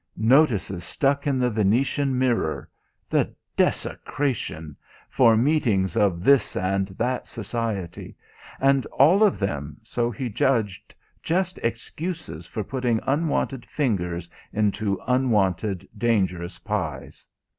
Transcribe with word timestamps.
Notices 0.17 0.83
stuck 0.83 1.27
in 1.27 1.37
the 1.37 1.51
Venetian 1.51 2.17
Mirror 2.17 2.67
(the 3.07 3.35
desecration!) 3.55 4.75
for 5.11 5.37
meetings 5.37 5.95
of 5.95 6.23
this 6.23 6.55
and 6.57 6.87
that 6.87 7.27
society, 7.27 8.15
and 8.59 8.87
all 8.87 9.23
of 9.23 9.37
them, 9.37 9.77
so 9.83 10.09
he 10.09 10.27
judged, 10.27 10.95
just 11.21 11.59
excuses 11.59 12.47
for 12.47 12.63
putting 12.63 12.99
unwanted 13.05 13.63
fingers 13.63 14.27
into 14.51 14.99
unwanted, 15.05 15.87
dangerous 15.95 16.57
pies. 16.57 17.27